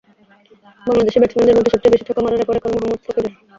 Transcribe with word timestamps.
বাংলাদেশি 0.81 1.17
ব্যাটসম্যানদের 1.19 1.57
মধ্যে 1.57 1.73
সবচেয়ে 1.73 1.93
বেশি 1.93 2.05
ছক্কা 2.07 2.21
মারার 2.23 2.39
রেকর্ড 2.39 2.57
এখনো 2.59 2.73
মোহাম্মদ 2.73 2.93
রফিকের। 2.95 3.25